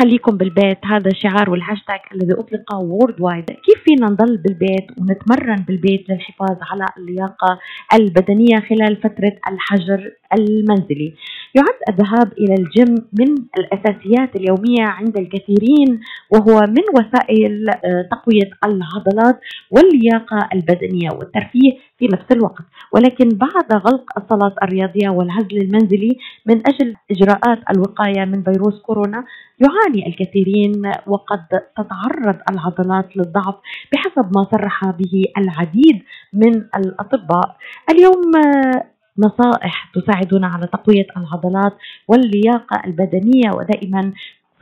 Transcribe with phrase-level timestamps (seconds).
[0.00, 0.78] خليكم بالبيت.
[0.86, 7.58] هذا شعار والهاشتاج الذي اطلق worldwide كيف فينا نضل بالبيت ونتمرن بالبيت للحفاظ على اللياقة
[7.94, 11.14] البدنية خلال فترة الحجر؟ المنزلي.
[11.54, 19.40] يعد الذهاب إلى الجيم من الأساسيات اليومية عند الكثيرين وهو من وسائل آه، تقوية العضلات
[19.70, 22.64] واللياقة البدنية والترفيه في نفس الوقت.
[22.92, 29.24] ولكن بعد غلق الصالات الرياضية والعزل المنزلي من أجل إجراءات الوقاية من فيروس كورونا
[29.58, 33.54] يعاني الكثيرين وقد تتعرض العضلات للضعف
[33.92, 37.56] بحسب ما صرح به العديد من الأطباء.
[37.90, 41.72] اليوم آه، نصائح تساعدنا على تقوية العضلات
[42.08, 44.12] واللياقة البدنية ودائما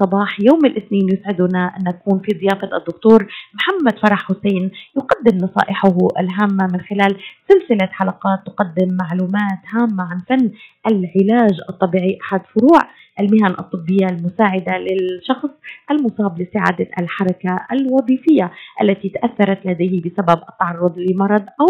[0.02, 6.66] صباح يوم الاثنين يسعدنا أن نكون في ضيافة الدكتور محمد فرح حسين يقدم نصائحه الهامة
[6.72, 7.16] من خلال
[7.48, 10.50] سلسلة حلقات تقدم معلومات هامة عن فن
[10.86, 12.80] العلاج الطبيعي أحد فروع
[13.20, 15.50] المهن الطبية المساعدة للشخص
[15.90, 18.52] المصاب لاستعاده الحركة الوظيفية
[18.82, 21.66] التي تأثرت لديه بسبب التعرض لمرض أو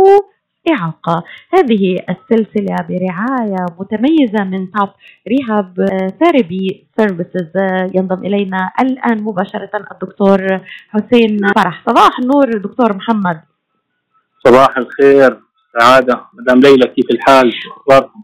[0.73, 1.25] إعاقة
[1.55, 4.89] هذه السلسلة برعاية متميزة من Top
[5.29, 5.75] Rehab
[6.23, 7.51] Therapy Services
[7.95, 11.83] ينضم إلينا الآن مباشرة الدكتور حسين فرح.
[11.87, 13.41] صباح النور دكتور محمد.
[14.47, 15.48] صباح الخير.
[15.79, 17.53] سعادة مدام ليلى كيف الحال؟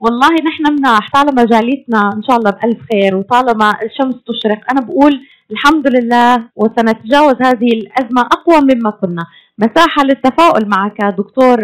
[0.01, 5.21] والله نحن مناح طالما جاليتنا إن شاء الله بألف خير وطالما الشمس تشرق أنا بقول
[5.51, 9.25] الحمد لله وسنتجاوز هذه الأزمة أقوى مما كنا
[9.59, 11.59] مساحة للتفاؤل معك دكتور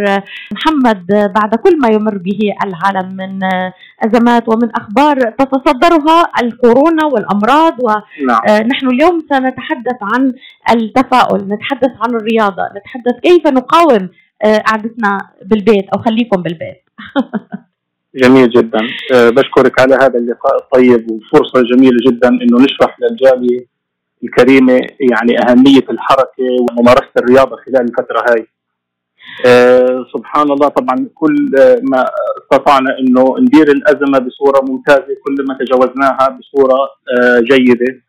[0.53, 3.39] محمد بعد كل ما يمر به العالم من
[4.07, 8.93] أزمات ومن أخبار تتصدرها الكورونا والأمراض ونحن نعم.
[8.93, 10.33] اليوم سنتحدث عن
[10.71, 14.09] التفاؤل نتحدث عن الرياضة نتحدث كيف نقاوم
[14.43, 16.83] قعدتنا بالبيت أو خليكم بالبيت.
[18.23, 18.79] جميل جدا.
[19.13, 23.67] بشكرك على هذا اللقاء الطيب وفرصة جميلة جدا أنه نشرح للجالية
[24.25, 24.73] الكريمة
[25.11, 28.47] يعني أهمية الحركة وممارسة الرياضة خلال الفترة هاي.
[29.47, 31.37] أه سبحان الله طبعا كل
[31.83, 32.05] ما
[32.43, 36.79] استطعنا إنه ندير الأزمة بصورة ممتازة كل ما تجاوزناها بصورة
[37.51, 38.03] جيدة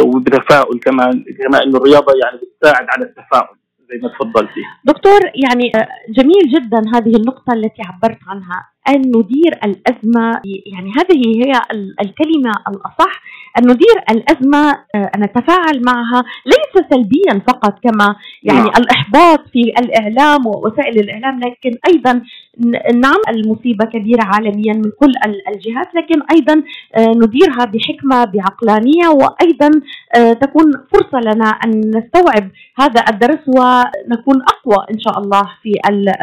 [0.00, 3.56] وبتفاؤل كمان كما إنه الرياضة يعني بتساعد على التفاؤل.
[3.90, 4.60] زي ما تفضلتي.
[4.84, 5.72] دكتور يعني
[6.08, 11.52] جميل جدا هذه النقطة التي عبرت عنها أن ندير الأزمة يعني هذه هي
[12.00, 13.22] الكلمة الأصح
[13.58, 18.70] أن ندير الأزمة آه، أن نتفاعل معها ليس سلبيا فقط كما يعني نعم.
[18.78, 22.22] الإحباط في الإعلام ووسائل الإعلام لكن أيضا
[22.94, 25.12] نعم المصيبة كبيرة عالميا من كل
[25.48, 26.62] الجهات لكن أيضا
[26.94, 29.70] آه، نديرها بحكمة بعقلانية وأيضا
[30.16, 35.72] آه، تكون فرصة لنا أن نستوعب هذا الدرس ونكون أقوى إن شاء الله في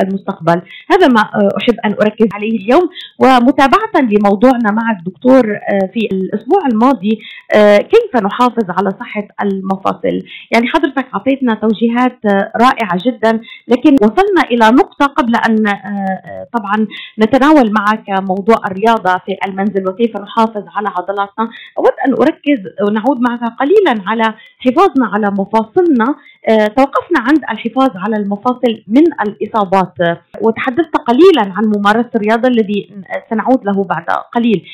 [0.04, 1.22] المستقبل هذا ما
[1.62, 2.90] أحب أن أركز عليه اليوم.
[3.20, 5.44] ومتابعة لموضوعنا معك دكتور
[5.94, 7.20] في الأسبوع الماضي
[7.56, 10.22] آه، كيف نحافظ على صحة المفاصل؟
[10.52, 16.88] يعني حضرتك أعطيتنا توجيهات آه، رائعة جدا لكن وصلنا إلى نقطة قبل أن آه، طبعا
[17.20, 21.50] نتناول معك موضوع الرياضة في المنزل وكيف نحافظ على عضلاتنا.
[21.78, 26.16] أود أن أركز ونعود معك قليلا على حفاظنا على مفاصلنا.
[26.50, 29.94] توقفنا عند الحفاظ على المفاصل من الإصابات.
[30.42, 34.66] وتحدثت قليلا عن ممارسة الرياضة الذي سنعود له بعد قليل.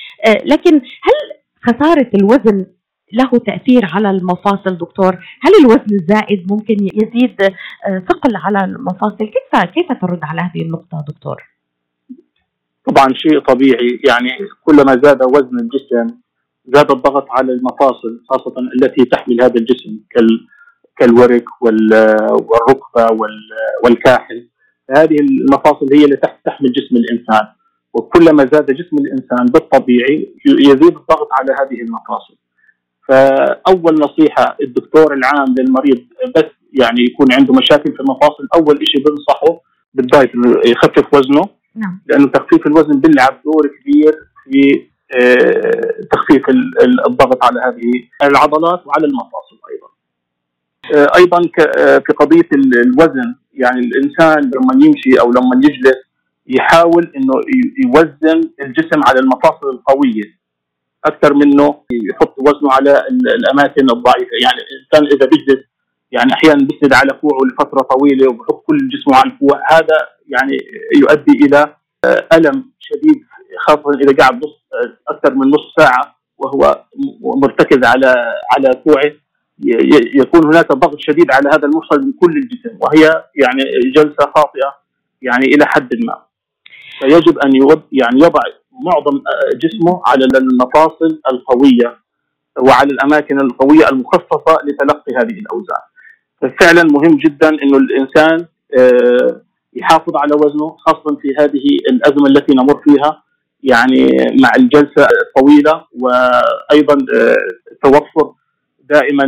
[0.46, 1.16] لكن هل
[1.62, 2.66] خسارة الوزن
[3.13, 9.66] له تأثير على المفاصل دكتور؟ هل الوزن الزائد ممكن يزيد آه، ثقل على المفاصل؟ كيف
[9.75, 11.44] كيف ترد على هذه النقطة دكتور؟
[12.88, 14.00] طبعا شيء طبيعي.
[14.07, 14.30] يعني
[14.63, 16.18] كلما زاد وزن الجسم
[16.66, 20.00] زاد الضغط على المفاصل خاصة التي تحمل هذا الجسم
[21.00, 23.18] كالورك والركبة
[23.84, 24.50] والكاحل
[24.98, 27.48] هذه المفاصل هي التي تحمل جسم الإنسان
[27.94, 32.36] وكلما زاد جسم الإنسان بالطبيعي يزيد الضغط على هذه المفاصل.
[33.08, 36.00] فأول نصيحة الدكتور العام للمريض
[36.36, 39.62] بس يعني يكون عنده مشاكل في المفاصل أول شيء بنصحه
[39.94, 40.31] بالدايت
[40.66, 41.42] يخفف وزنه
[41.76, 42.02] نعم.
[42.08, 46.50] لأنه تخفيف الوزن بيلعب دور كبير في آه، تخفيف
[47.08, 47.92] الضغط على هذه
[48.24, 49.49] العضلات وعلى المفاصل
[50.95, 51.01] أيضا.
[51.01, 51.41] آه، أيضا
[51.77, 55.97] آه، في قضية الوزن يعني الإنسان لما يمشي أو لما يجلس
[56.47, 57.33] يحاول إنه
[57.86, 60.39] يوزن الجسم على المفاصل القوية
[61.06, 63.03] أكثر منه يحط وزنه على
[63.39, 65.65] الأماكن الضعيفة يعني الإنسان إذا بيجلس
[66.12, 69.97] يعني أحيانا بيسند على كوعه لفترة طويلة وبحط كل جسمه على الكوع هذا
[70.27, 70.57] يعني
[70.95, 71.75] يؤدي إلى
[72.06, 73.24] آه، ألم شديد
[73.59, 74.59] خاصة إذا قاعد نص
[75.09, 76.83] أكثر من نص ساعة وهو
[77.19, 78.15] مرتكز على
[78.51, 79.12] على كوعه
[80.15, 83.63] يكون هناك ضغط شديد على هذا المفصل من كل الجسم وهي يعني
[83.95, 84.75] جلسة خاطئة
[85.21, 86.21] يعني إلى حد ما
[87.00, 87.51] فيجب أن
[87.91, 88.41] يعني يضع
[88.85, 91.97] معظم آه، جسمه على المفاصل القوية
[92.59, 95.83] وعلى الأماكن القوية المخصصة لتلقي هذه الأوزان.
[96.41, 98.45] ففعلا مهم جدا إنه الإنسان
[98.79, 99.41] آه،
[99.73, 103.23] يحافظ على وزنه خاصه في هذه الأزمة التي نمر فيها
[103.63, 104.07] يعني
[104.41, 107.35] مع الجلسة الطويله وأيضا آه،
[107.83, 108.33] توفر
[108.89, 109.24] دائما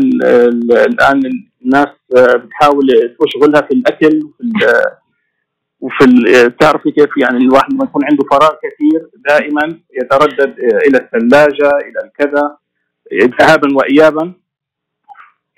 [0.86, 1.22] الآن
[1.66, 2.88] الناس بتحاول
[3.20, 4.20] تشغلها في الأكل
[5.82, 6.06] وفي وفي
[6.60, 12.58] تعرفي كيف يعني الواحد لما يكون عنده فراغ كثير دائما يتردد إلى الثلاجة إلى الكذا
[13.40, 14.34] ذهابا وايابا.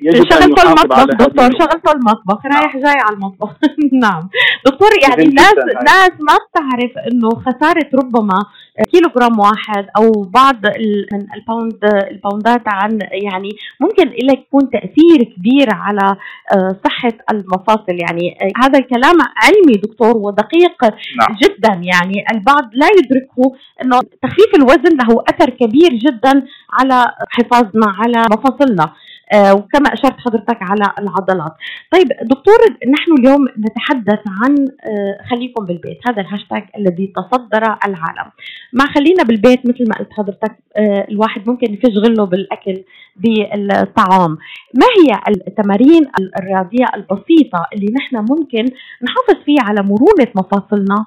[0.02, 2.46] يجب شغلت المطبخ دكتور شغلت المطبخ.
[2.46, 2.62] نعم.
[2.62, 3.50] رايح جاي على المطبخ.
[4.04, 4.30] نعم.
[4.66, 8.40] دكتور يعني الناس الناس ما بتعرف إنه خسارة ربما
[8.92, 10.56] كيلو جرام واحد أو بعض
[11.12, 11.80] من الباوند
[12.12, 13.50] الباوندات عن يعني
[13.80, 16.16] ممكن له يكون تأثير كبير على
[16.56, 17.96] آه، صحة المفاصل.
[18.10, 21.38] يعني آه، هذا الكلام علمي دكتور ودقيق نعم.
[21.44, 21.82] جدا.
[21.84, 28.94] يعني البعض لا يدركه إنه تخفيف الوزن له أثر كبير جدا على حفاظنا على مفاصلنا.
[29.36, 31.54] وكما أشرت حضرتك على العضلات.
[31.92, 32.56] طيب دكتور
[32.94, 38.32] نحن اليوم نتحدث عن آه، خليكم بالبيت، هذا الهاشتاج الذي تصدر العالم.
[38.74, 42.84] مع خلينا بالبيت مثل ما قلت حضرتك آه، الواحد ممكن يشغله بالأكل
[43.16, 44.38] بالطعام.
[44.74, 46.08] ما هي التمارين
[46.40, 48.66] الرياضية البسيطة اللي نحن ممكن
[49.04, 51.06] نحافظ فيها على مرونة مفاصلنا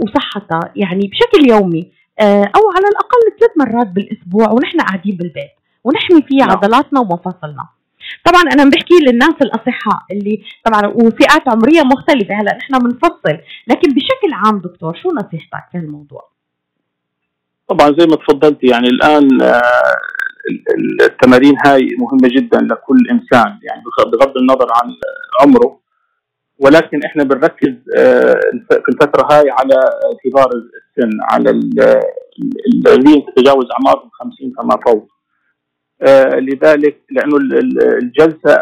[0.00, 5.57] وصحتها يعني بشكل يومي أو على الأقل ثلاث مرات بالأسبوع ونحن قاعدين بالبيت.
[5.84, 6.50] ونحمي فيه نعم.
[6.50, 7.66] عضلاتنا ومفاصلنا.
[8.24, 12.34] طبعا أنا بحكي للناس الأصحاء اللي طبعا وفئات عمرية مختلفة.
[12.34, 13.38] هلأ نحن بنفصل
[13.68, 16.28] لكن بشكل عام دكتور شو نصيحتك في الموضوع؟
[17.68, 19.96] طبعا زي ما تفضلت يعني الآن آه،
[21.00, 23.82] التمارين هاي مهمة جدا لكل إنسان يعني
[24.12, 24.94] بغض النظر عن
[25.40, 25.78] عمره.
[26.58, 28.40] ولكن إحنا بنركز آه،
[28.70, 29.74] في الفترة هاي على
[30.24, 31.50] كبار السن على
[32.74, 35.08] الذين تتجاوز أعمارهم 50 فما فوق
[36.38, 37.36] لذلك لأنه
[38.02, 38.58] الجلسة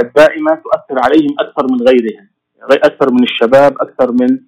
[0.00, 2.28] الدائمة تؤثر عليهم أكثر من غيرهم
[2.70, 4.38] أكثر من الشباب أكثر من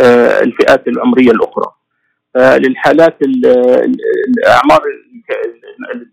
[0.00, 1.72] آه، الفئات العمرية الأخرى.
[2.36, 4.80] للحالات الاعمار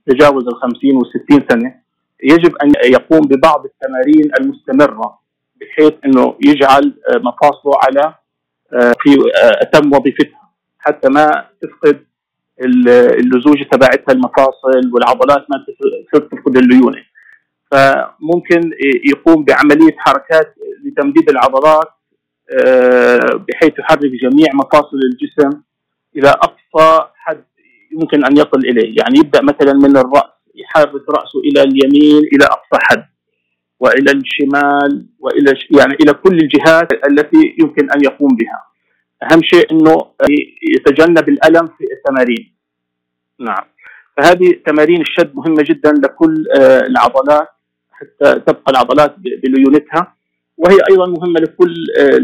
[0.08, 1.76] تجاوز ال 50 و 60 سنة
[2.24, 5.20] يجب أن يقوم ببعض التمارين المستمرة
[5.62, 8.14] بحيث إنه يجعل آه، مفاصله على
[8.72, 9.18] في
[9.62, 10.50] أتم وظيفتها
[10.80, 12.06] حتى ما تفقد
[12.62, 15.66] اللزوجه تبعتها المفاصل والعضلات ما
[16.14, 17.04] تفقد الليونة
[17.72, 18.72] فممكن
[19.06, 21.90] يقوم بعملية حركات لتمديد العضلات
[22.52, 25.62] آه، بحيث يحرك جميع مفاصل الجسم
[26.16, 27.44] إلى أقصى حد
[27.92, 32.80] يمكن أن يصل إليه، يعني يبدأ مثلا من الرأس يحرك رأسه إلى اليمين إلى أقصى
[32.82, 33.06] حد
[33.80, 38.69] وإلى الشمال وإلى يعني إلى كل الجهات التي يمكن أن يقوم بها.
[39.24, 39.98] أهم شيء إنه
[40.76, 42.54] يتجنب الألم في التمارين.
[43.40, 43.64] نعم.
[44.18, 47.48] فهذه تمارين الشد مهمة جدا لكل آه، العضلات
[47.92, 50.16] حتى تبقى العضلات بليونتها.
[50.58, 52.20] وهي أيضا مهمة لكل آه،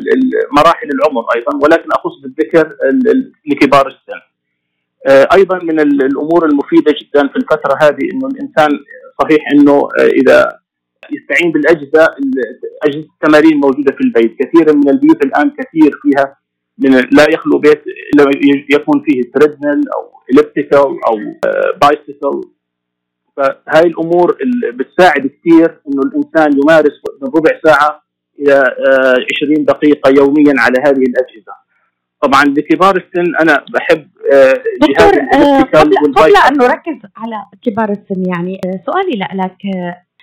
[0.58, 2.76] مراحل العمر أيضا ولكن أخص بالذكر
[3.46, 4.22] لكبار السن.
[5.08, 8.70] آه، أيضا من الأمور المفيدة جدا في الفترة هذه إنه الإنسان
[9.22, 10.60] صحيح إنه إذا
[11.12, 12.16] يستعين بالاجهزه
[12.84, 16.38] اجهزه التمارين موجودة في البيت، كثيرا من البيوت الآن كثير فيها
[16.78, 18.32] من لا يخلو بيت إلا
[18.70, 21.16] يكون فيه تريدميل أو اليبتيكال أو
[21.82, 22.42] بايسيكل
[23.38, 28.06] فهاي الأمور اللي بتساعد كثير إنه الإنسان يمارس من ربع ساعة
[28.40, 31.66] إلى 20 آه، دقيقة يوميا على هذه الأجهزة.
[32.22, 34.54] طبعا لكبار السن أنا بحب آه،
[34.90, 39.58] جهاز آه قبل, قبل أن نركز على كبار السن يعني آه، سؤالي لك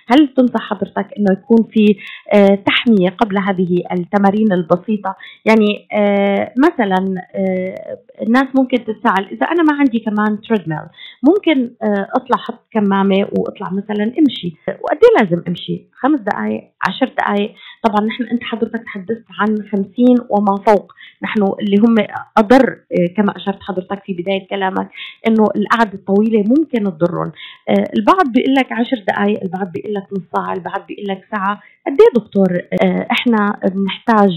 [0.07, 1.95] هل تنصح حضرتك إنه يكون في
[2.33, 9.63] آه، تحمية قبل هذه التمارين البسيطة؟ يعني آه، مثلا آه، الناس ممكن تتساءل إذا أنا
[9.63, 10.79] ما عندي كمان تريدميل
[11.23, 11.71] ممكن
[12.15, 14.55] أطلع حط كمامة وأطلع مثلا أمشي.
[14.81, 17.51] وقد إيه لازم أمشي؟ خمس دقائق عشر دقائق
[17.83, 20.93] طبعا نحن أنت حضرتك تحدثت عن خمسين وما فوق.
[21.23, 21.95] نحن اللي هم
[22.37, 22.77] أضر
[23.17, 24.89] كما أشرت حضرتك في بداية كلامك
[25.27, 27.31] إنه القعدة الطويلة ممكن تضرهم.
[27.97, 31.61] البعض بيقول لك عشر دقائق البعض بيقول لك نص ساعة البعض بيقول لك ساعة.
[31.87, 32.47] قد إيه دكتور
[33.11, 34.31] إحنا بنحتاج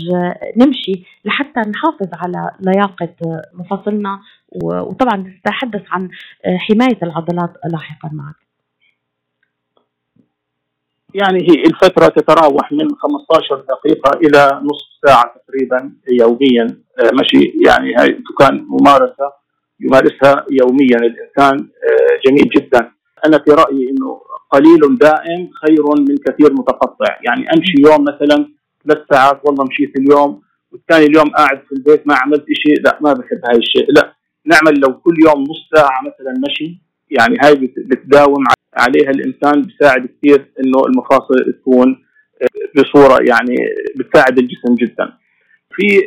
[0.56, 3.14] نمشي لحتى نحافظ على لياقة
[3.54, 4.20] مفاصلنا؟
[4.52, 6.08] وطبعا نتحدث عن
[6.46, 8.34] حماية العضلات لاحقا معك.
[11.14, 16.66] يعني هي الفترة تتراوح من 15 دقيقة إلى نصف ساعة تقريبا يوميا.
[16.98, 19.32] آه، مشي يعني هاي كان ممارسة
[19.80, 20.96] يمارسها يوميا.
[20.96, 22.92] الإنسان آه، جميل جدا.
[23.26, 28.48] أنا في رأيي أنه قليل دائم خير من كثير متقطع يعني أمشي يوم مثلا
[28.84, 33.12] ثلاث ساعات والله مشيت اليوم والثاني اليوم قاعد في البيت ما عملت شيء لا ما
[33.12, 36.78] بحب هاي الشيء لا نعمل لو كل يوم نص ساعة مثلا مشي
[37.10, 38.44] يعني هاي بتداوم
[38.76, 42.02] عليها الإنسان بيساعد كثير إنه المفاصل تكون
[42.76, 43.56] بصورة يعني
[43.96, 45.12] بتساعد الجسم جدا.
[45.76, 46.00] في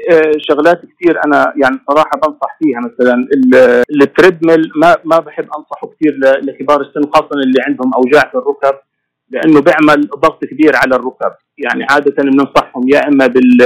[0.49, 2.79] شغلات كثير أنا يعني صراحة بنصح فيها.
[2.79, 3.27] مثلا
[4.01, 8.77] التريدميل ما ما بحب أنصحه كثير لكبار السن خاصة اللي عندهم أوجاع في الركب
[9.29, 11.31] لأنه بيعمل ضغط كبير على الركب.
[11.57, 13.57] يعني عادة بننصحهم يا إما بال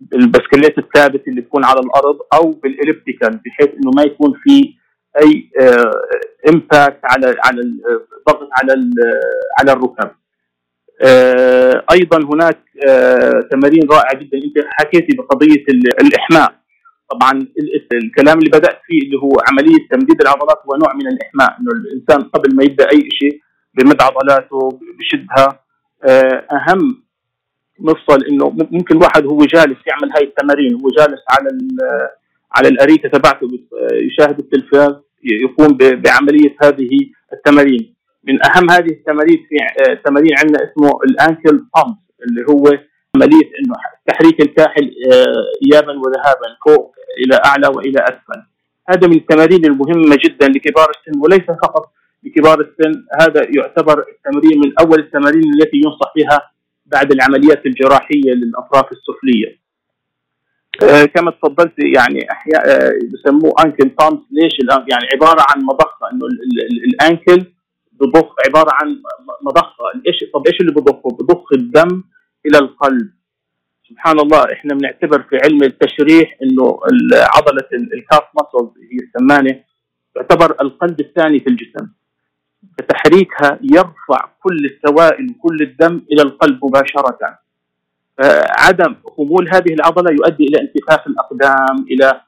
[0.00, 4.74] بالبسكليت الثابت اللي بيكون على الأرض أو بال elliptical بحيث إنه ما يكون في
[5.22, 5.50] أي
[6.48, 8.90] impact على على الضغط على
[9.60, 9.98] على الركب.
[10.04, 10.19] آه،
[11.92, 14.38] أيضا هناك آه، تمارين رائعة جدا.
[14.38, 15.64] أنت حكيتي بقضية
[16.00, 16.54] الإحماء.
[17.10, 17.46] طبعا
[17.92, 21.60] الكلام اللي بدأت فيه اللي هو عملية تمديد العضلات هو نوع من الإحماء.
[21.60, 23.40] إنه الإنسان قبل ما يبدأ أي شيء
[23.74, 25.60] بمد عضلاته بشدها.
[26.04, 27.02] آه، أهم
[27.78, 31.48] مفصل إنه ممكن الواحد هو جالس يعمل هاي التمارين هو جالس على
[32.56, 33.48] على الأريكة تبعته
[33.92, 36.88] يشاهد التلفاز يقوم بعملية هذه
[37.32, 37.94] التمارين.
[38.24, 39.56] من أهم هذه التمارين في
[39.90, 41.96] آه، تمارين عندنا اسمه الأنكل بامب
[42.28, 42.78] اللي هو
[43.16, 43.74] عمليه إنه
[44.06, 48.42] تحريك الكاحل آه، ايابا وذهابا فوق إلى أعلى وإلى أسفل.
[48.88, 51.92] هذا من التمارين المهمة جدا لكبار السن وليس فقط
[52.24, 56.50] لكبار السن هذا يعتبر التمرين من أول التمارين التي ينصح بها
[56.86, 59.60] بعد العمليات الجراحية للأطراف السفلية.
[60.82, 64.52] آه كما تفضلت يعني أحياء آه بسموه أنكل بامس ليش
[64.90, 66.26] يعني عبارة عن مضخة إنه
[66.86, 67.44] الأنكل
[68.00, 68.96] بضخ عبارة عن
[69.42, 69.84] مضخة.
[70.06, 72.04] إيش طب إيش اللي بضخه؟ بضخ الدم
[72.46, 73.10] إلى القلب.
[73.88, 76.80] سبحان الله إحنا بنعتبر في علم التشريح إنه
[77.36, 79.60] عضلة الكاف ماسل هي السمانه
[80.14, 81.88] تعتبر القلب الثاني في الجسم.
[82.78, 87.38] فتحريكها يرفع كل السوائل كل الدم إلى القلب مباشرة.
[88.58, 92.20] عدم خمول هذه العضلة يؤدي إلى انتفاخ الأقدام إلى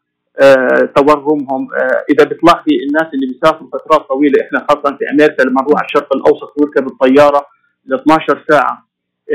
[0.97, 5.79] تورمهم آه، إذا بتلاحظي الناس اللي بيسافروا فترات طويلة إحنا خاصة في أمريكا لما نروح
[5.79, 7.47] على الشرق الأوسط ونركب الطيارة
[7.87, 8.87] ل 12 ساعة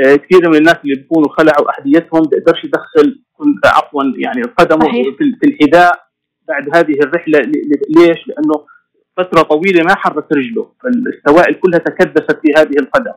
[0.06, 3.20] آه، كثير من الناس اللي بيكونوا خلعوا أحذيتهم بيقدرش يدخل
[3.64, 4.88] عفوا يعني قدمه
[5.40, 6.08] في الحذاء
[6.48, 7.38] بعد هذه الرحلة
[7.96, 8.66] ليش؟ لأنه
[9.16, 13.12] فترة طويلة ما حرك رجله فالسوائل كلها تكدست في هذه القدم.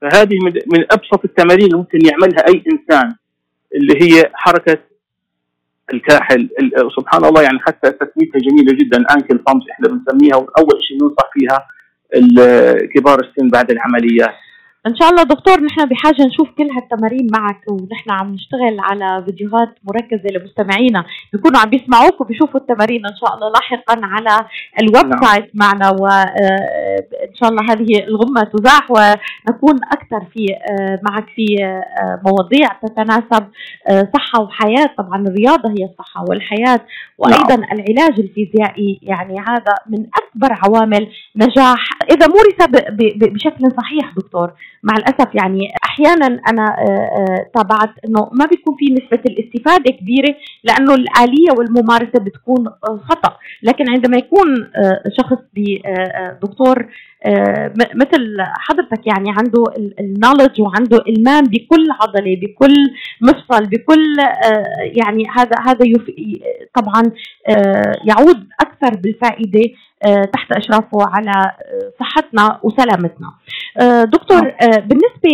[0.00, 0.38] فهذه
[0.72, 3.14] من أبسط التمارين اللي ممكن يعملها أي إنسان
[3.74, 4.78] اللي هي حركة
[5.94, 6.48] الكاحل
[6.96, 9.04] سبحان الله يعني حتى تسميتها جميلة جدا.
[9.16, 11.66] انكل بامس إحنا بنسميها وأول شيء ننصح فيها
[12.94, 14.34] كبار السن بعد العمليات.
[14.86, 19.68] إن شاء الله دكتور نحن بحاجة نشوف كل هالتمارين معك ونحن عم نشتغل على فيديوهات
[19.84, 21.04] مركزة لمستمعينا.
[21.32, 24.46] بيكونوا عم بيسمعوك وبيشوفوا التمارين إن شاء الله لاحقا على
[24.82, 25.22] الويب نعم.
[25.22, 25.90] site معنا.
[25.90, 32.68] وإن آه، شاء الله هذه الغمة تزاح ونكون أكثر في آه، معك في آه، مواضيع
[32.82, 33.44] تتناسب
[34.14, 34.86] صحة وحياة.
[34.98, 36.80] طبعا الرياضة هي الصحة والحياة
[37.18, 37.72] وأيضا نعم.
[37.72, 39.00] العلاج الفيزيائي.
[39.02, 42.68] يعني هذا من أكبر عوامل نجاح إذا مورس
[43.32, 44.52] بشكل صحيح دكتور.
[44.86, 50.34] مع الأسف يعني أحيانا أنا آه، آه، تابعت إنه ما بيكون في نسبة الاستفادة كبيرة
[50.64, 53.36] لأنه الآلية والممارسة بتكون آه، خطأ.
[53.62, 54.70] لكن عندما يكون
[55.20, 55.38] شخص
[56.42, 56.86] دكتور
[57.94, 59.64] مثل حضرتك يعني عنده
[60.00, 62.74] النولج وعنده إلمام بكل عضلة بكل
[63.22, 64.16] مفصل بكل
[64.82, 65.84] يعني هذا هذا
[66.74, 67.02] طبعا
[68.04, 69.70] يعود أكثر بالفائدة
[70.32, 71.52] تحت إشرافه على
[72.00, 73.32] صحتنا وسلامتنا.
[74.04, 74.80] دكتور نعم.
[74.80, 75.30] بالنسبة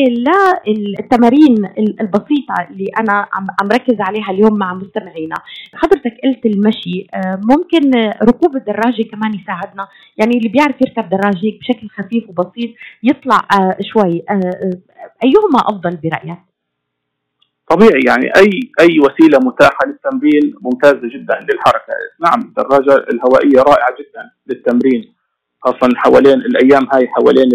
[0.67, 1.57] للتمارين
[2.01, 5.37] البسيطة اللي أنا عم ركز عليها اليوم مع مستمعينا،
[5.75, 7.07] حضرتك قلت المشي
[7.51, 7.91] ممكن
[8.23, 12.71] ركوب الدراجة كمان يساعدنا، يعني اللي بيعرف يركب دراجة بشكل خفيف وبسيط
[13.02, 13.41] يطلع
[13.81, 14.25] شوي،
[15.25, 16.38] أيهما أفضل برأيك؟
[17.71, 18.50] طبيعي يعني أي
[18.81, 25.14] أي وسيلة متاحة للتمرين ممتازة جدا للحركة، نعم الدراجة الهوائية رائعة جدا للتمرين
[25.64, 27.49] خاصه حوالين الأيام هاي حوالين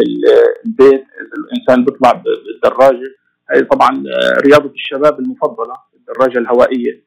[0.66, 1.06] البيت
[1.38, 3.16] الإنسان بيطلع بالدراجة.
[3.52, 4.04] هاي طبعا
[4.46, 7.04] رياضة الشباب المفضلة الدراجة الهوائية.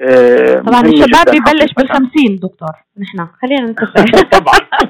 [0.00, 2.72] آه، طبعا الشباب ببلش بالخمسين دكتور.
[2.98, 4.20] نحن خلينا نتفق.
[4.38, 4.58] طبعا.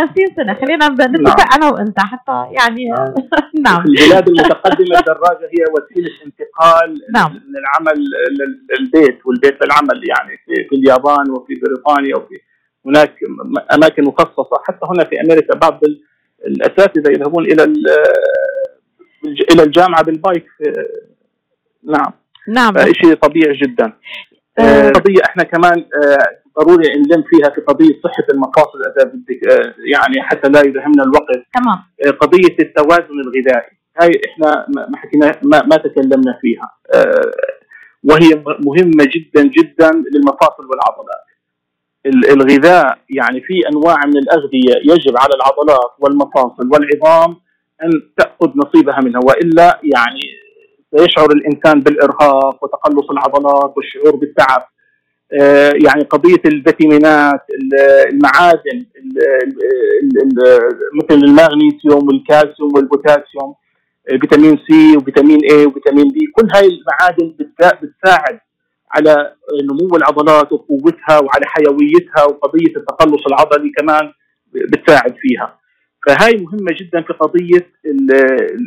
[0.00, 1.48] 50 سنة خلينا نتفق نعم.
[1.54, 3.14] أنا وأنت حتى يعني نعم,
[3.66, 3.84] نعم.
[3.86, 7.32] البلاد المتقدمة الدراجة هي وسيلة انتقال نعم.
[7.32, 8.04] من العمل
[8.80, 12.40] للبيت والبيت للعمل يعني في, في اليابان وفي بريطانيا وفي
[12.86, 13.14] هناك
[13.74, 15.80] أماكن مخصصة حتى هنا في أمريكا بعض
[16.46, 17.62] الأساتذة يذهبون إلى
[19.52, 20.46] إلى الجامعة بالبايك
[21.84, 22.12] نعم
[22.48, 23.92] نعم شيء طبيعي جدا
[24.58, 24.88] آه.
[24.88, 28.24] قضية إحنا كمان آه، ضروري نلم فيها في قضية صحة
[29.04, 31.30] بدك آه، يعني حتى لا يدهمنا الوقت.
[31.54, 31.78] تمام.
[32.06, 33.70] آه، قضية التوازن الغذائي.
[34.00, 36.70] هاي إحنا ما حكينا ما, ما تكلمنا فيها.
[36.94, 37.30] آه،
[38.04, 41.30] وهي مهمة جدا جدا للمفاصل والعضلات.
[42.06, 47.36] الغذاء يعني في أنواع من الأغذية يجب على العضلات والمفاصل والعظام
[47.82, 50.20] أن تأخذ نصيبها منها وإلا يعني
[50.96, 54.62] سيشعر الإنسان بالإرهاق وتقلص العضلات والشعور بالتعب.
[55.86, 57.40] يعني قضية الفيتامينات
[58.12, 58.86] المعادن
[61.02, 63.54] مثل المغنيسيوم والكالسيوم والبوتاسيوم
[64.20, 67.34] فيتامين C وفيتامين E وفيتامين B كل هاي المعادن
[67.82, 68.40] بتساعد
[68.92, 74.12] على نمو العضلات وقوتها وعلى حيويتها وقضية التقلص العضلي كمان
[74.52, 75.60] بتساعد فيها.
[76.06, 78.12] فهاي مهمة جدا في قضية ال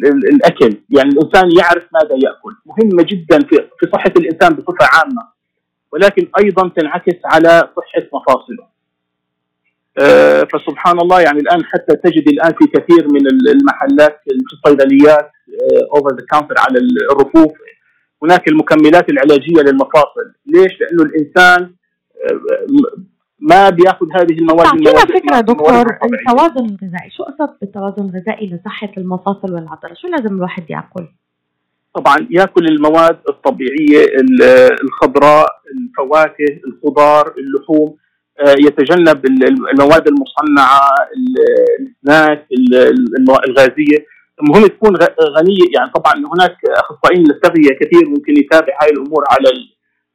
[0.06, 2.54] ال الأكل يعني الإنسان يعرف ماذا يأكل.
[2.66, 5.33] مهمة جدا في, في صحة الإنسان بصفة عامة.
[5.94, 8.68] ولكن أيضا تنعكس على صحة مفاصله.
[10.00, 13.22] أه فسبحان الله يعني الآن حتى تجد الآن في كثير من
[13.52, 14.22] المحلات
[14.54, 15.32] الصيدليات
[15.96, 16.80] over the counter على
[17.12, 17.52] الرفوف.
[18.24, 20.34] هناك المكملات العلاجية للمفاصل.
[20.46, 22.40] ليش؟ لأنه الإنسان آه،
[23.40, 27.12] ما بيأخذ هذه المواد تعطينا فكرة دكتور التوازن الغذائي.
[27.18, 31.08] شو قصد بالتوازن الغذائي لصحة المفاصل والعضلة؟ شو لازم الواحد يأكل؟
[31.94, 34.06] طبعا ياكل المواد الطبيعية
[34.84, 37.96] الخضراء الفواكه الخضار اللحوم
[38.40, 39.26] آه، يتجنب
[39.74, 40.90] المواد المصنعة
[41.80, 42.48] السناك
[43.48, 44.06] الغازية.
[44.44, 44.96] المهم تكون
[45.38, 45.68] غنية.
[45.76, 49.50] يعني طبعا هناك أخصائيين للتغذية كثير ممكن يتابع هاي الأمور على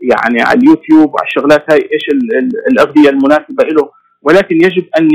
[0.00, 2.02] يعني على اليوتيوب وعلى الشغلات هاي إيش
[2.72, 3.90] الأغذية المناسبة له.
[4.22, 5.08] ولكن يجب أن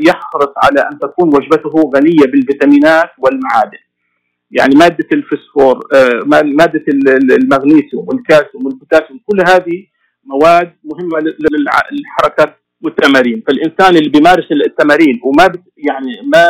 [0.00, 3.78] يحرص على أن تكون وجبته غنية بالفيتامينات والمعادن.
[4.50, 6.84] يعني مادة الفسفور آه، مادة
[7.36, 9.86] المغنيسيوم والكالسيوم والبوتاسيوم كل هذه
[10.24, 11.34] مواد مهمة
[11.92, 13.42] للحركه والتمارين.
[13.46, 16.44] فالإنسان اللي بيمارس التمارين وما يعني ما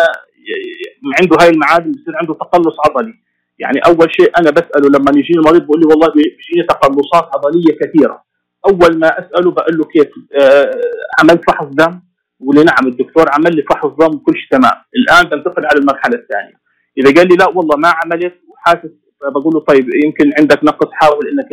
[1.21, 3.15] عنده هاي المعادن بصير عنده تقلص عضلي.
[3.59, 8.23] يعني أول شيء أنا بسأله لما يجيني المريض بيقول لي والله بيجيني تقلصات عضلية كثيرة.
[8.69, 10.09] أول ما أسأله بقول له كيف
[10.41, 10.81] آه
[11.21, 12.01] عملت فحص دم؟
[12.41, 14.77] بقول لي نعم الدكتور عمل لي فحص دم وكل شيء تمام.
[14.97, 16.61] الآن بنتقل على المرحلة الثانية.
[17.01, 18.91] إذا قال لي لا والله ما عملت وحاسس
[19.35, 21.49] بقول له طيب يمكن عندك نقص حاول إنك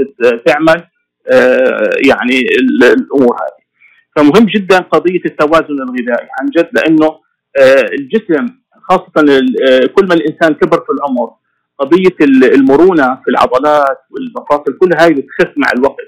[0.45, 0.83] تعمل
[1.27, 2.41] آه يعني
[2.83, 3.63] الأمور هذه.
[4.15, 7.07] فمهم جدا قضية التوازن الغذائي عن جد لأنه
[7.57, 8.47] آه الجسم
[8.89, 9.13] خاصة
[9.69, 11.31] آه، كل ما الإنسان كبر في العمر
[11.79, 12.15] قضية
[12.55, 16.07] المرونة في العضلات والمفاصل كل هاي بتخف مع الوقت.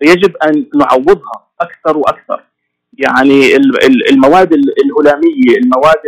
[0.00, 2.42] فيجب أن نعوضها أكثر وأكثر.
[2.98, 3.56] يعني
[4.10, 6.00] المواد الهلاميه المواد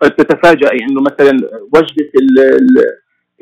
[0.00, 1.32] قد تتفاجئ إنه مثلا
[1.74, 2.10] وجبه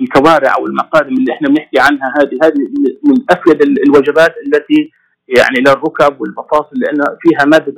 [0.01, 2.59] الكوارع أو المقادم اللي إحنا بنحكي عنها هذه هذه
[3.05, 4.90] من افيد الوجبات التي
[5.29, 7.75] يعني للركب والمفاصل لأن فيها مادة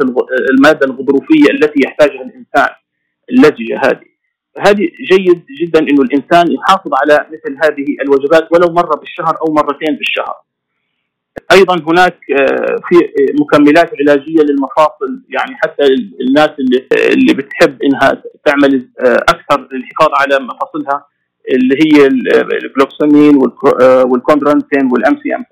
[0.50, 2.68] المادة الغضروفية التي يحتاجها الإنسان
[3.30, 4.10] اللزجه هذه
[4.58, 9.96] هذه جيد جدا إنه الإنسان يحافظ على مثل هذه الوجبات ولو مرة بالشهر أو مرتين
[9.96, 10.34] بالشهر.
[11.52, 12.96] أيضا هناك آه، في
[13.40, 15.82] مكملات علاجية للمفاصل يعني حتى
[16.20, 21.06] الناس اللي اللي بتحب إنها تعمل آه، أكثر للحفاظ على مفاصلها
[21.54, 23.36] اللي هي ال glucosamine
[24.04, 25.44] وال chondroitin وال M C M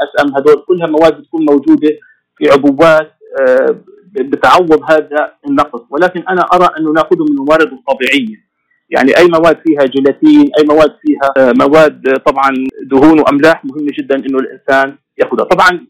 [0.00, 1.90] S M هذول كلها مواد بتكون موجودة
[2.36, 3.80] في عبوات آه،
[4.12, 5.80] بتعوض هذا النقص.
[5.90, 8.47] ولكن أنا أرى أنه نأخذه من الموارد الطبيعية.
[8.90, 12.50] يعني أي مواد فيها جيلاتين أي مواد فيها مواد طبعا
[12.90, 15.44] دهون وأملاح مهمه جدا إنه الإنسان يأخذها.
[15.44, 15.86] طبعا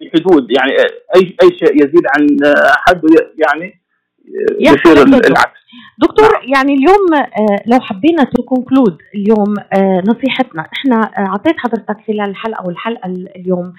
[0.00, 0.72] بحدود يعني
[1.16, 2.26] أي أي شيء يزيد عن
[2.86, 3.80] حده يعني
[4.60, 5.58] يصير العكس.
[5.98, 11.96] دكتور يعني اليوم آه، لو حبينا ت conclude اليوم آه، نصيحتنا إحنا آه، أعطيت حضرتك
[12.06, 13.72] خلال الحلقة والحلقة اليوم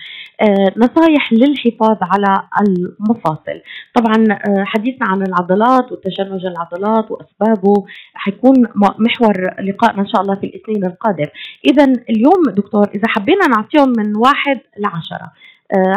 [0.78, 3.62] نصايح للحفاظ على المفاصل.
[3.96, 10.86] طبعا حديثنا عن العضلات وتشنج العضلات وأسبابه حيكون محور لقائنا إن شاء الله في الاثنين
[10.86, 11.26] القادم.
[11.66, 15.26] اذا اليوم دكتور إذا حبينا نعطيهم من واحد لعشرة.
[15.26, 15.32] آه،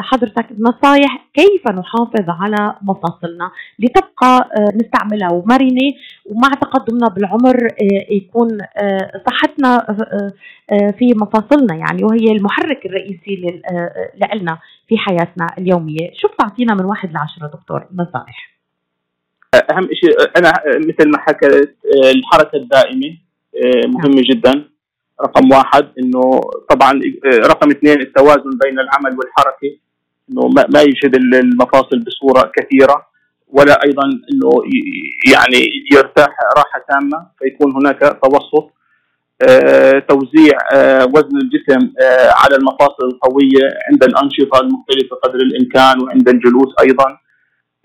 [0.01, 5.93] حضرتك نصايح كيف نحافظ على مفاصلنا لتبقى آه، نستعملها ومرنة
[6.27, 8.49] ومع تقدمنا بالعمر آه، يكون
[9.27, 9.87] صحتنا
[10.99, 13.61] في مفاصلنا يعني وهي المحرك الرئيسي
[14.35, 14.59] لنا
[14.89, 16.11] في حياتنا اليومية.
[16.15, 18.53] شو بتعطينا من واحد لعشرة دكتور؟ نصائح
[19.73, 20.53] أهم شيء أنا
[20.89, 21.77] مثل ما حكيت
[22.15, 23.17] الحركة الدائمة
[23.87, 24.25] مهمة نعم.
[24.31, 24.72] جدا.
[25.21, 29.79] رقم واحد إنه طبعا آه، رقم اثنين التوازن بين العمل والحركة
[30.31, 33.07] إنه ما يجهد المفاصل بصورة كثيرة
[33.49, 34.51] ولا أيضا إنه
[35.33, 38.73] يعني يرتاح راحة تامة فيكون هناك توسط
[39.49, 41.93] آه توزيع آه وزن الجسم
[42.43, 47.19] على المفاصل القوية عند الأنشطة المختلفة قدر الإمكان وعند الجلوس أيضا.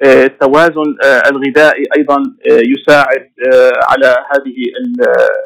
[0.04, 0.96] التوازن
[1.32, 3.30] الغذائي أيضا يساعد
[3.90, 4.56] على هذه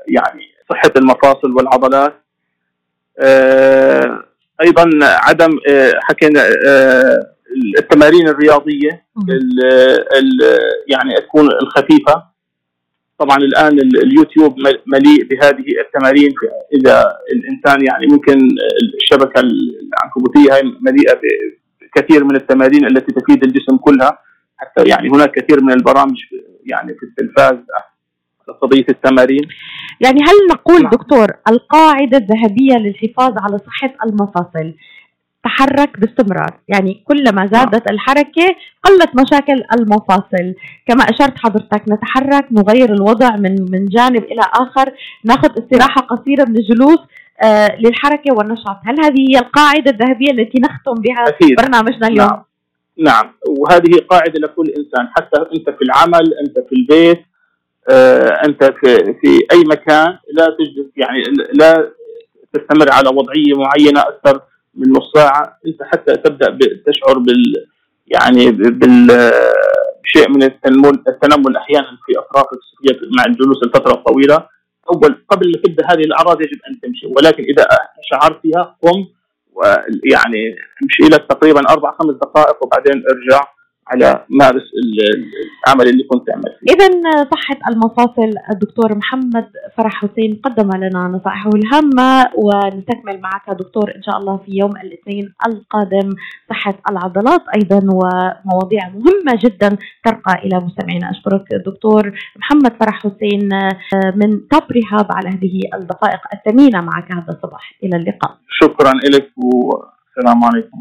[0.08, 2.24] يعني صحة المفاصل والعضلات.
[3.19, 4.24] آه،
[4.62, 7.19] أيضا عدم آه، حكينا آه،
[7.80, 9.65] التمارين الرياضية ال
[10.17, 10.39] ال
[10.88, 12.32] يعني تكون الخفيفة.
[13.19, 16.34] طبعا الآن اليوتيوب مليء بهذه التمارين.
[16.74, 18.50] إذا الإنسان يعني ممكن
[19.04, 21.19] الشبكة العنكبوتية مليئة
[21.82, 24.17] بكثير من التمارين التي تفيد الجسم كلها.
[24.58, 26.17] حتى يعني هناك كثير من البرامج
[26.65, 27.56] يعني في التلفاز
[28.62, 29.47] قضيه التمارين.
[30.02, 30.92] يعني هل نقول نعم.
[30.92, 34.74] دكتور القاعدة الذهبية للحفاظ على صحة المفاصل
[35.44, 37.94] تحرك باستمرار يعني كلما زادت نعم.
[37.94, 40.54] الحركة قلت مشاكل المفاصل
[40.88, 44.92] كما أشرت حضرتك نتحرك نغير الوضع من من جانب إلى آخر
[45.26, 47.00] ناخذ استراحة قصيرة من الجلوس
[47.44, 51.58] آه للحركة والنشاط هل هذه هي القاعدة الذهبية التي نختم بها أكيد.
[51.58, 52.44] برنامجنا اليوم نعم.
[52.98, 57.31] نعم وهذه قاعدة لكل إنسان حتى أنت في العمل أنت في البيت
[57.89, 61.91] آه أنت في, في أي مكان لا تجلس يعني لا
[62.54, 64.41] تستمر على وضعية معينة أكثر
[64.76, 67.67] من نص ساعة أنت حتى تبدأ تشعر بال
[68.08, 69.08] يعني بال
[70.04, 74.48] بشيء من التنمل التنمل أحيانا في اطراف الصدريه مع الجلوس الفترة الطويله
[74.94, 77.67] أول قبل ما تبدأ هذه الأعراض يجب أن تمشي ولكن إذا
[78.12, 79.06] شعرت فيها قم
[79.54, 83.48] ويعني امشي لك تقريبا أربع خمس دقائق وبعدين ارجع.
[83.88, 84.63] على مارس
[85.67, 86.74] العمل اللي كنت تعمل فيه.
[86.74, 86.89] اذا
[87.32, 94.17] صحة المفاصل الدكتور محمد فرح حسين قدم لنا نصائحه الهامة ونستكمل معك دكتور إن شاء
[94.17, 96.10] الله في يوم الاثنين القادم.
[96.50, 101.12] صحة العضلات أيضا ومواضيع مهمة جدا ترقى إلى مستمعينا.
[101.12, 103.50] أشكرك دكتور محمد فرح حسين
[104.15, 106.82] من توب ريهاب على هذه الدقائق الثمينة.
[106.82, 107.74] معك هذا الصباح.
[107.84, 108.38] إلى اللقاء.
[108.48, 110.78] شكرا لك والسلام عليكم.